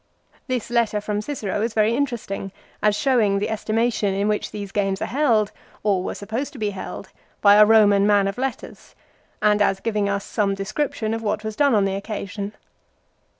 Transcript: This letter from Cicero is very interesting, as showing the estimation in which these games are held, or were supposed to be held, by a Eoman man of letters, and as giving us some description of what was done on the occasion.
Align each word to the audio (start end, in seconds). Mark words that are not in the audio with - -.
This 0.47 0.71
letter 0.71 0.99
from 0.99 1.21
Cicero 1.21 1.61
is 1.61 1.75
very 1.75 1.95
interesting, 1.95 2.51
as 2.81 2.95
showing 2.95 3.37
the 3.37 3.51
estimation 3.51 4.15
in 4.15 4.27
which 4.27 4.49
these 4.49 4.71
games 4.71 4.99
are 4.99 5.05
held, 5.05 5.51
or 5.83 6.01
were 6.01 6.15
supposed 6.15 6.53
to 6.53 6.57
be 6.57 6.71
held, 6.71 7.09
by 7.39 7.53
a 7.53 7.67
Eoman 7.67 8.05
man 8.07 8.27
of 8.27 8.39
letters, 8.39 8.95
and 9.43 9.61
as 9.61 9.79
giving 9.79 10.09
us 10.09 10.25
some 10.25 10.55
description 10.55 11.13
of 11.13 11.21
what 11.21 11.43
was 11.43 11.55
done 11.55 11.75
on 11.75 11.85
the 11.85 11.93
occasion. 11.93 12.53